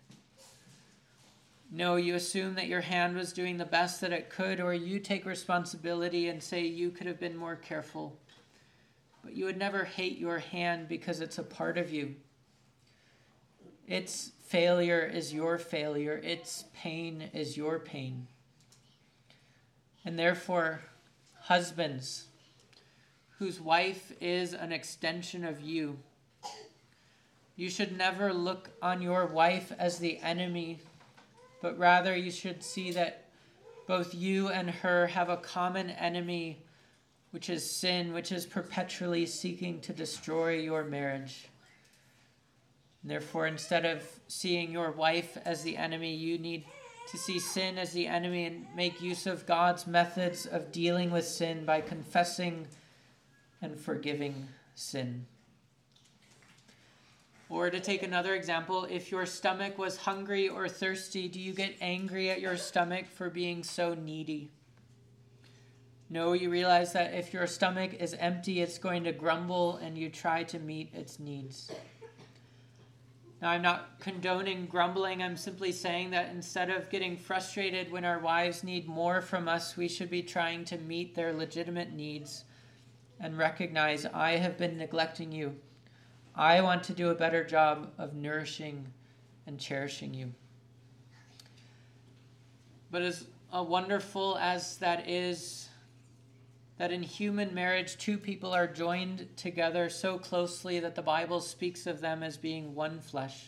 [1.71, 4.99] No, you assume that your hand was doing the best that it could, or you
[4.99, 8.17] take responsibility and say you could have been more careful.
[9.23, 12.15] But you would never hate your hand because it's a part of you.
[13.87, 18.25] Its failure is your failure, its pain is your pain.
[20.03, 20.81] And therefore,
[21.41, 22.28] husbands,
[23.39, 25.97] whose wife is an extension of you,
[27.55, 30.79] you should never look on your wife as the enemy,
[31.61, 33.25] but rather you should see that
[33.87, 36.61] both you and her have a common enemy,
[37.31, 41.47] which is sin, which is perpetually seeking to destroy your marriage.
[43.05, 46.65] Therefore, instead of seeing your wife as the enemy, you need
[47.09, 51.25] to see sin as the enemy and make use of God's methods of dealing with
[51.25, 52.67] sin by confessing
[53.61, 55.25] and forgiving sin.
[57.49, 61.75] Or to take another example, if your stomach was hungry or thirsty, do you get
[61.81, 64.51] angry at your stomach for being so needy?
[66.11, 70.09] No, you realize that if your stomach is empty, it's going to grumble and you
[70.09, 71.71] try to meet its needs.
[73.41, 75.23] Now, I'm not condoning grumbling.
[75.23, 79.77] I'm simply saying that instead of getting frustrated when our wives need more from us,
[79.77, 82.43] we should be trying to meet their legitimate needs
[83.19, 85.55] and recognize I have been neglecting you.
[86.35, 88.87] I want to do a better job of nourishing
[89.45, 90.33] and cherishing you.
[92.91, 95.67] But as wonderful as that is,
[96.77, 101.85] that in human marriage, two people are joined together so closely that the Bible speaks
[101.85, 103.47] of them as being one flesh.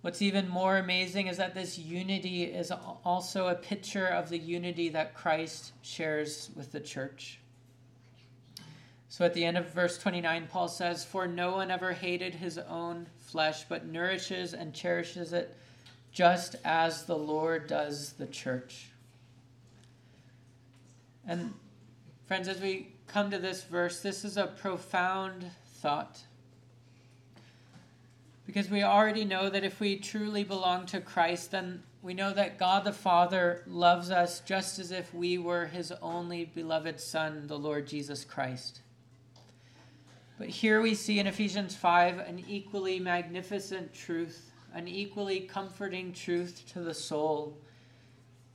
[0.00, 2.70] What's even more amazing is that this unity is
[3.04, 7.38] also a picture of the unity that Christ shares with the church.
[9.08, 12.58] So at the end of verse 29, Paul says, For no one ever hated his
[12.58, 15.56] own flesh, but nourishes and cherishes it,
[16.12, 18.88] just as the Lord does the church.
[21.26, 21.54] And
[22.26, 26.22] Friends, as we come to this verse, this is a profound thought.
[28.46, 32.58] Because we already know that if we truly belong to Christ, then we know that
[32.58, 37.58] God the Father loves us just as if we were his only beloved Son, the
[37.58, 38.80] Lord Jesus Christ.
[40.36, 46.64] But here we see in Ephesians 5 an equally magnificent truth, an equally comforting truth
[46.72, 47.56] to the soul,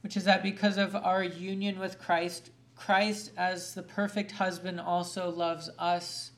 [0.02, 5.30] which is that because of our union with Christ, Christ, as the perfect husband, also
[5.30, 6.32] loves us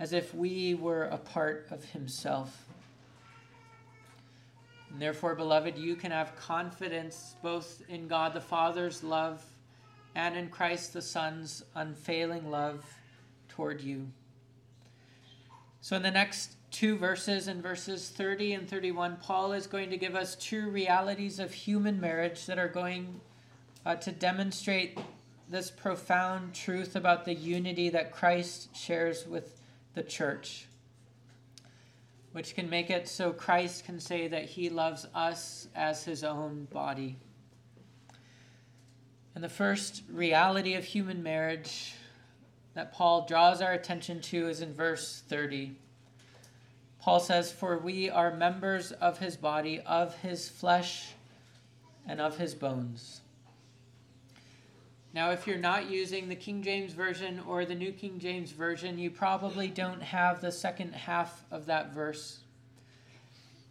[0.00, 2.66] as if we were a part of himself.
[4.90, 9.44] And therefore, beloved, you can have confidence both in God the Father's love
[10.14, 12.84] and in Christ the Son's unfailing love
[13.48, 14.06] toward you.
[15.80, 19.96] So, in the next two verses, in verses 30 and 31, Paul is going to
[19.96, 23.20] give us two realities of human marriage that are going
[23.86, 24.98] uh, to demonstrate
[25.48, 29.60] this profound truth about the unity that Christ shares with
[29.94, 30.66] the church,
[32.32, 36.66] which can make it so Christ can say that he loves us as his own
[36.70, 37.16] body.
[39.34, 41.94] And the first reality of human marriage
[42.78, 45.72] that Paul draws our attention to is in verse 30.
[47.00, 51.08] Paul says, For we are members of his body, of his flesh,
[52.06, 53.22] and of his bones.
[55.12, 58.96] Now, if you're not using the King James Version or the New King James Version,
[58.96, 62.38] you probably don't have the second half of that verse.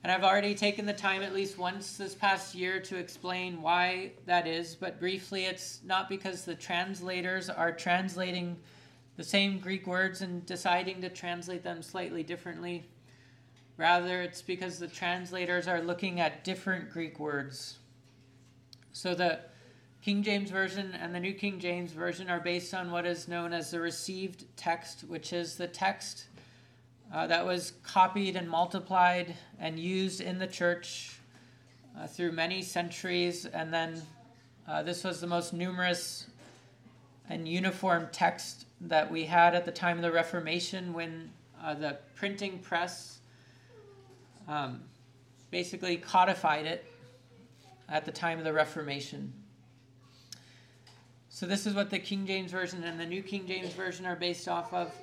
[0.03, 4.12] And I've already taken the time at least once this past year to explain why
[4.26, 8.58] that is, but briefly, it's not because the translators are translating
[9.18, 12.86] the same Greek words and deciding to translate them slightly differently.
[13.76, 17.80] Rather, it's because the translators are looking at different Greek words.
[18.93, 19.39] So the
[20.03, 23.53] King James Version and the New King James Version are based on what is known
[23.53, 26.28] as the received text, which is the text
[27.13, 31.20] uh, that was copied and multiplied and used in the church
[31.97, 33.45] uh, through many centuries.
[33.45, 34.01] And then
[34.68, 36.28] uh, this was the most numerous
[37.30, 41.32] and uniform text that we had at the time of the Reformation when
[41.64, 43.20] uh, the printing press
[44.48, 44.82] um,
[45.50, 46.86] basically codified it
[47.90, 49.34] at the time of the Reformation.
[51.30, 54.16] So, this is what the King James Version and the New King James Version are
[54.16, 54.94] based off of.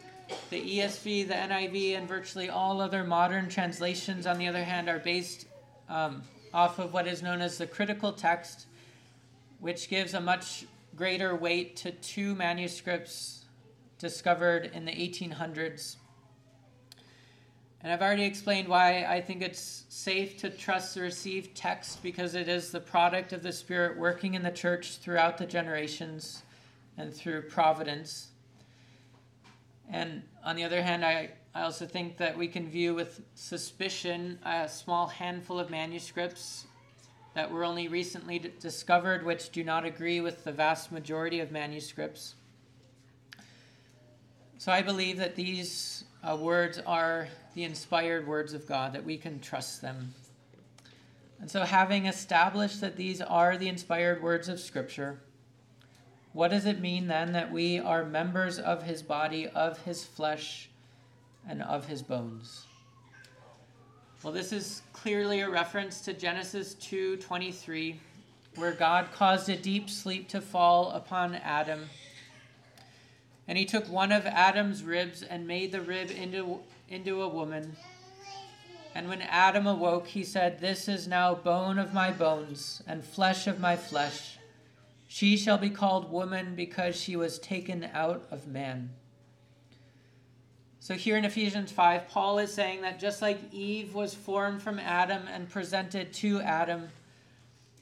[0.48, 4.98] The ESV, the NIV, and virtually all other modern translations, on the other hand, are
[4.98, 5.46] based
[5.88, 6.22] um,
[6.52, 8.66] off of what is known as the critical text,
[9.60, 10.64] which gives a much
[10.96, 13.43] greater weight to two manuscripts
[14.04, 15.96] discovered in the 1800s
[17.84, 22.34] and I've already explained why I think it's safe to trust the received text because
[22.34, 26.44] it is the product of the Spirit working in the church throughout the generations
[26.96, 28.28] and through providence.
[29.90, 34.38] And on the other hand, I, I also think that we can view with suspicion
[34.46, 36.64] a small handful of manuscripts
[37.34, 42.34] that were only recently discovered, which do not agree with the vast majority of manuscripts.
[44.64, 49.18] So I believe that these uh, words are the inspired words of God, that we
[49.18, 50.14] can trust them.
[51.38, 55.20] And so, having established that these are the inspired words of Scripture,
[56.32, 60.70] what does it mean then that we are members of his body, of his flesh,
[61.46, 62.64] and of his bones?
[64.22, 68.00] Well, this is clearly a reference to Genesis 2:23,
[68.54, 71.90] where God caused a deep sleep to fall upon Adam.
[73.46, 77.76] And he took one of Adam's ribs and made the rib into into a woman.
[78.94, 83.46] And when Adam awoke, he said, This is now bone of my bones and flesh
[83.46, 84.38] of my flesh.
[85.08, 88.90] She shall be called woman because she was taken out of man.
[90.78, 94.78] So, here in Ephesians 5, Paul is saying that just like Eve was formed from
[94.78, 96.88] Adam and presented to Adam,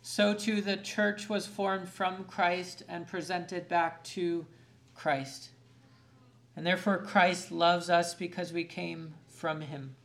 [0.02, 4.46] so too the church was formed from Christ and presented back to
[4.94, 5.51] Christ.
[6.56, 9.96] And therefore, Christ loves us because we came from him.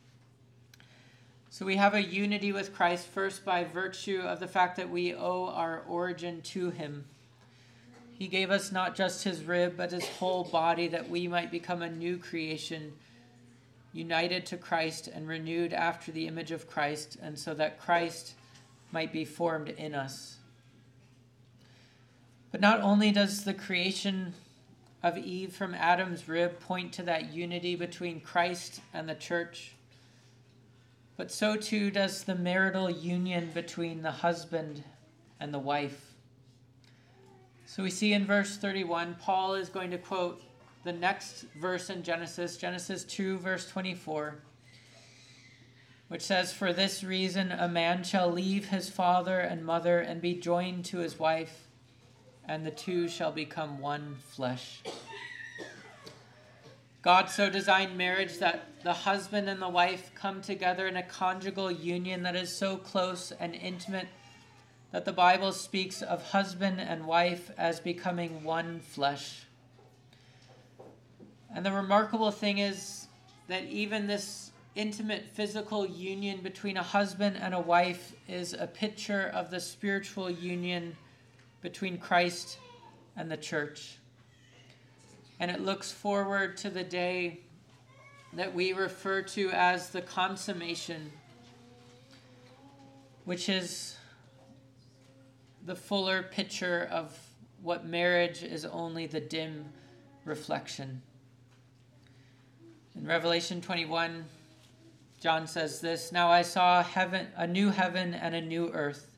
[1.50, 5.14] So we have a unity with Christ first by virtue of the fact that we
[5.14, 7.04] owe our origin to him.
[8.18, 11.82] He gave us not just his rib, but his whole body that we might become
[11.82, 12.92] a new creation,
[13.92, 18.34] united to Christ and renewed after the image of Christ, and so that Christ
[18.90, 20.36] might be formed in us.
[22.50, 24.34] But not only does the creation
[25.02, 29.74] of Eve from Adam's rib point to that unity between Christ and the church.
[31.16, 34.82] But so too does the marital union between the husband
[35.40, 36.14] and the wife.
[37.66, 40.42] So we see in verse 31, Paul is going to quote
[40.84, 44.36] the next verse in Genesis, Genesis 2, verse 24,
[46.08, 50.34] which says, For this reason a man shall leave his father and mother and be
[50.34, 51.67] joined to his wife
[52.48, 54.82] and the two shall become one flesh.
[57.02, 61.70] God so designed marriage that the husband and the wife come together in a conjugal
[61.70, 64.08] union that is so close and intimate
[64.90, 69.42] that the Bible speaks of husband and wife as becoming one flesh.
[71.54, 73.06] And the remarkable thing is
[73.48, 79.30] that even this intimate physical union between a husband and a wife is a picture
[79.34, 80.96] of the spiritual union
[81.60, 82.58] between Christ
[83.16, 83.98] and the church.
[85.40, 87.40] And it looks forward to the day
[88.32, 91.10] that we refer to as the consummation,
[93.24, 93.96] which is
[95.64, 97.16] the fuller picture of
[97.62, 99.66] what marriage is only the dim
[100.24, 101.02] reflection.
[102.94, 104.24] In Revelation 21,
[105.20, 109.17] John says this Now I saw heaven, a new heaven and a new earth.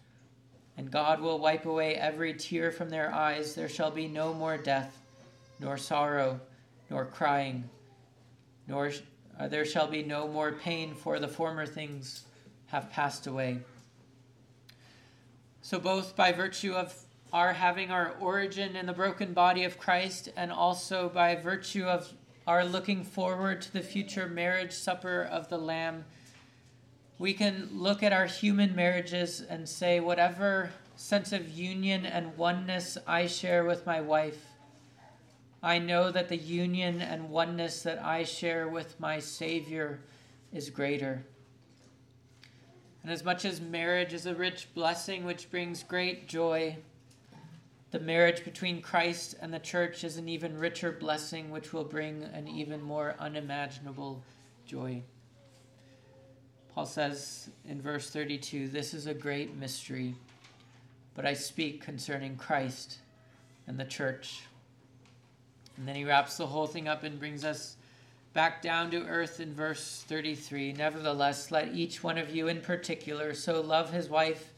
[0.77, 3.55] And God will wipe away every tear from their eyes.
[3.55, 4.97] There shall be no more death,
[5.59, 6.39] nor sorrow
[6.91, 7.69] nor crying,
[8.67, 8.91] nor
[9.39, 12.25] uh, there shall be no more pain, for the former things
[12.67, 13.59] have passed away.
[15.61, 16.93] So, both by virtue of
[17.31, 22.11] our having our origin in the broken body of Christ, and also by virtue of
[22.45, 26.03] our looking forward to the future marriage supper of the Lamb,
[27.21, 32.97] we can look at our human marriages and say, whatever sense of union and oneness
[33.05, 34.43] I share with my wife,
[35.61, 39.99] I know that the union and oneness that I share with my Savior
[40.51, 41.23] is greater.
[43.03, 46.75] And as much as marriage is a rich blessing which brings great joy,
[47.91, 52.23] the marriage between Christ and the church is an even richer blessing which will bring
[52.23, 54.23] an even more unimaginable
[54.65, 55.03] joy.
[56.73, 60.15] Paul says in verse 32 This is a great mystery,
[61.15, 62.99] but I speak concerning Christ
[63.67, 64.43] and the church.
[65.75, 67.75] And then he wraps the whole thing up and brings us
[68.33, 70.73] back down to earth in verse 33.
[70.73, 74.53] Nevertheless, let each one of you in particular so love his wife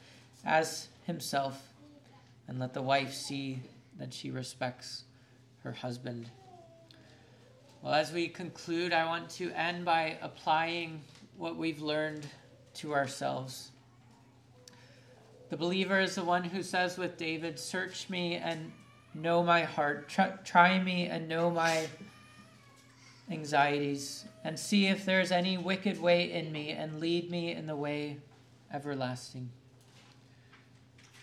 [0.46, 1.74] as himself,
[2.48, 3.60] and let the wife see
[3.98, 5.04] that she respects
[5.64, 6.30] her husband.
[7.82, 11.02] Well, as we conclude, I want to end by applying
[11.38, 12.28] what we've learned
[12.76, 13.72] to ourselves.
[15.50, 18.72] The believer is the one who says with David, Search me and
[19.14, 20.10] know my heart.
[20.44, 21.88] Try, me and know my
[23.30, 27.76] anxieties, and see if there's any wicked way in me, and lead me in the
[27.76, 28.18] way
[28.74, 29.50] everlasting.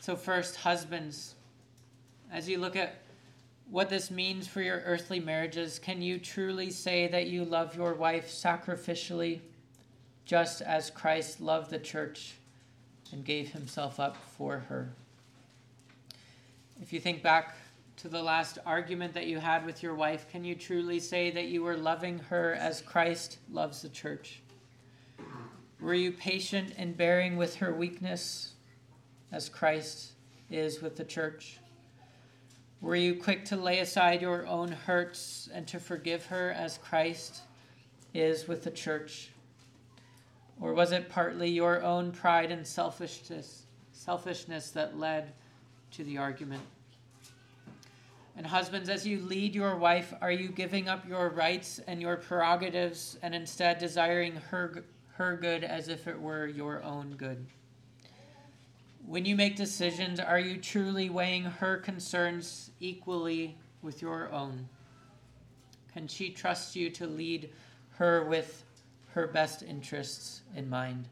[0.00, 1.34] So, first, husbands,
[2.32, 2.94] as you look at
[3.70, 7.94] what this means for your earthly marriages, can you truly say that you love your
[7.94, 9.40] wife sacrificially,
[10.30, 12.34] just as Christ loved the church
[13.10, 14.92] and gave himself up for her?
[16.80, 17.56] If you think back
[17.96, 21.46] to the last argument that you had with your wife, can you truly say that
[21.46, 24.40] you were loving her as Christ loves the church?
[25.80, 28.52] Were you patient in bearing with her weakness
[29.32, 30.12] as Christ
[30.48, 31.58] is with the church?
[32.80, 37.40] Were you quick to lay aside your own hurts and to forgive her as Christ
[38.14, 39.29] is with the church?
[40.60, 45.32] Or was it partly your own pride and selfishness, selfishness that led
[45.92, 46.62] to the argument?
[48.36, 52.16] And husbands, as you lead your wife, are you giving up your rights and your
[52.16, 54.84] prerogatives and instead desiring her,
[55.14, 57.46] her good as if it were your own good?
[59.06, 64.68] When you make decisions, are you truly weighing her concerns equally with your own?
[65.92, 67.50] Can she trust you to lead
[67.96, 68.64] her with
[69.14, 71.08] her best interests in mind?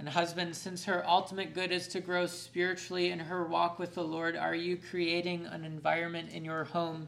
[0.00, 4.02] And husband, since her ultimate good is to grow spiritually in her walk with the
[4.02, 7.06] Lord, are you creating an environment in your home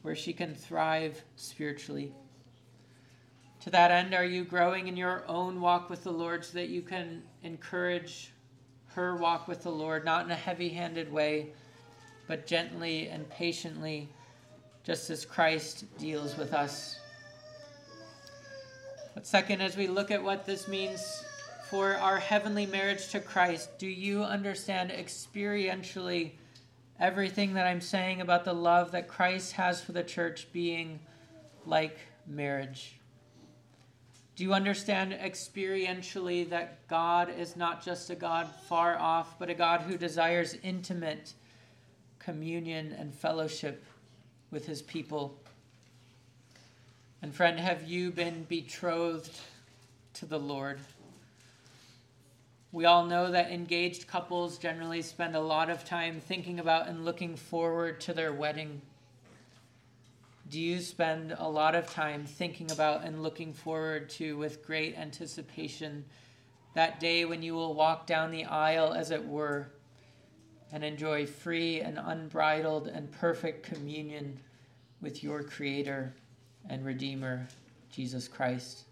[0.00, 2.14] where she can thrive spiritually?
[3.60, 6.70] To that end, are you growing in your own walk with the Lord so that
[6.70, 8.32] you can encourage
[8.94, 11.52] her walk with the Lord, not in a heavy handed way,
[12.26, 14.08] but gently and patiently,
[14.84, 16.98] just as Christ deals with us?
[19.14, 21.24] But second, as we look at what this means
[21.68, 26.32] for our heavenly marriage to Christ, do you understand experientially
[26.98, 30.98] everything that I'm saying about the love that Christ has for the church being
[31.66, 32.98] like marriage?
[34.34, 39.54] Do you understand experientially that God is not just a God far off, but a
[39.54, 41.34] God who desires intimate
[42.18, 43.84] communion and fellowship
[44.50, 45.38] with his people?
[47.22, 49.38] And friend, have you been betrothed
[50.14, 50.80] to the Lord?
[52.72, 57.04] We all know that engaged couples generally spend a lot of time thinking about and
[57.04, 58.82] looking forward to their wedding.
[60.50, 64.98] Do you spend a lot of time thinking about and looking forward to, with great
[64.98, 66.04] anticipation,
[66.74, 69.68] that day when you will walk down the aisle, as it were,
[70.72, 74.40] and enjoy free and unbridled and perfect communion
[75.00, 76.12] with your Creator
[76.68, 77.46] and Redeemer,
[77.90, 78.84] Jesus Christ?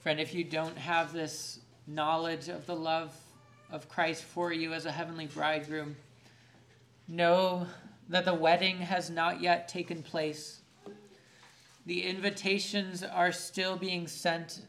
[0.00, 3.14] Friend, if you don't have this knowledge of the love
[3.70, 5.96] of Christ for you as a heavenly bridegroom,
[7.06, 7.66] know
[8.08, 10.60] that the wedding has not yet taken place.
[11.86, 14.60] The invitations are still being sent,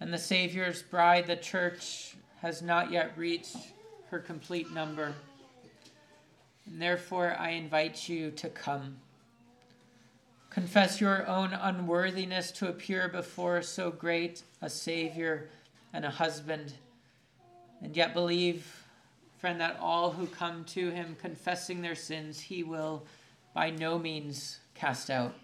[0.00, 3.56] and the Savior's bride, the church, has not yet reached
[4.10, 5.14] her complete number.
[6.66, 8.96] And therefore, I invite you to come.
[10.52, 15.48] Confess your own unworthiness to appear before so great a Savior
[15.94, 16.74] and a husband,
[17.80, 18.84] and yet believe,
[19.38, 23.06] friend, that all who come to Him confessing their sins, He will
[23.54, 25.34] by no means cast out,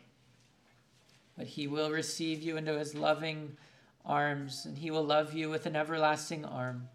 [1.39, 3.57] but He will receive you into His loving
[4.05, 6.87] arms, and He will love you with an everlasting arm.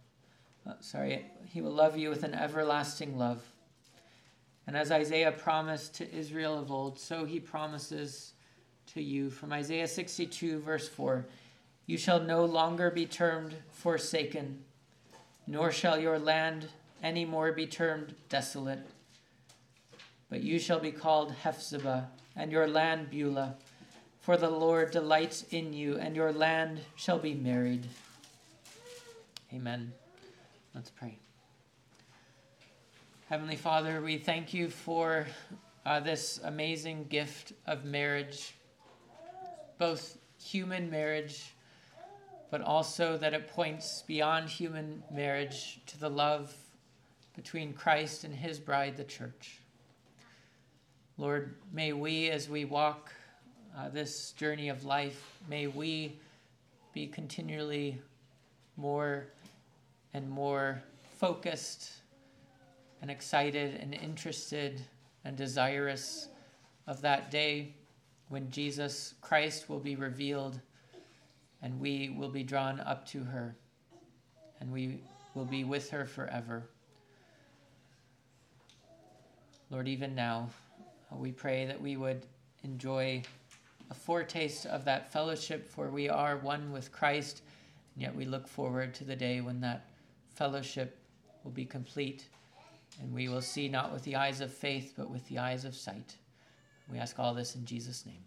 [0.67, 3.41] Oh, sorry, He will love you with an everlasting love.
[4.65, 8.33] And as Isaiah promised to Israel of old, so he promises
[8.93, 9.29] to you.
[9.29, 11.25] From Isaiah 62, verse 4
[11.85, 14.63] You shall no longer be termed forsaken,
[15.47, 16.67] nor shall your land
[17.01, 18.79] any more be termed desolate.
[20.29, 23.55] But you shall be called Hephzibah, and your land Beulah,
[24.19, 27.85] for the Lord delights in you, and your land shall be married.
[29.53, 29.91] Amen.
[30.73, 31.22] Let's pray.
[33.33, 35.25] Heavenly Father, we thank you for
[35.87, 38.53] uh, this amazing gift of marriage,
[39.79, 41.55] both human marriage,
[42.51, 46.53] but also that it points beyond human marriage to the love
[47.35, 49.61] between Christ and his bride, the church.
[51.17, 53.11] Lord, may we, as we walk
[53.75, 56.19] uh, this journey of life, may we
[56.93, 57.99] be continually
[58.77, 59.25] more
[60.13, 60.83] and more
[61.17, 62.02] focused
[63.03, 64.79] and excited and interested
[65.25, 66.29] and desirous
[66.87, 67.75] of that day
[68.29, 70.61] when Jesus Christ will be revealed
[71.61, 73.57] and we will be drawn up to her
[74.61, 75.01] and we
[75.35, 76.63] will be with her forever.
[79.69, 80.49] Lord, even now,
[81.11, 82.25] uh, we pray that we would
[82.63, 83.21] enjoy
[83.91, 87.41] a foretaste of that fellowship, for we are one with Christ,
[87.95, 89.89] and yet we look forward to the day when that
[90.35, 90.97] fellowship
[91.43, 92.29] will be complete
[93.03, 95.75] and we will see not with the eyes of faith, but with the eyes of
[95.75, 96.15] sight.
[96.89, 98.23] We ask all this in Jesus' name.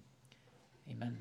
[0.90, 1.16] Amen.